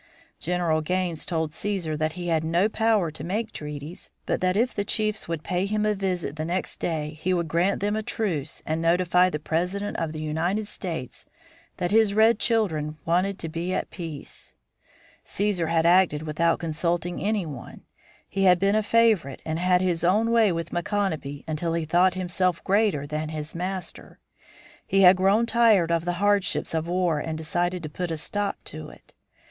[0.39, 4.73] General Gaines told Cæsar that he had no power to make treaties, but that if
[4.73, 8.01] the chiefs would pay him a visit the next day, he would grant them a
[8.01, 11.27] truce and notify the President of the United States
[11.77, 14.55] that his red children wanted to be at peace.
[14.57, 17.81] [Illustration: CÆSAR AND GENERAL GAINES] Cæsar had acted without consulting any one;
[18.27, 22.15] he had been a favorite and had his own way with Micanopy until he thought
[22.15, 24.17] himself greater than his master.
[24.87, 28.57] He had grown tired of the hardships of war and decided to put a stop
[28.63, 29.13] to it.